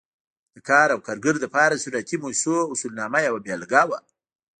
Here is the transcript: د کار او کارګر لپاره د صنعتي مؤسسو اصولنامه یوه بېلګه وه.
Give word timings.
د 0.55 0.57
کار 0.69 0.87
او 0.95 0.99
کارګر 1.07 1.35
لپاره 1.45 1.73
د 1.75 1.81
صنعتي 1.83 2.15
مؤسسو 2.23 2.57
اصولنامه 2.73 3.19
یوه 3.27 3.39
بېلګه 3.45 3.81
وه. 3.89 3.99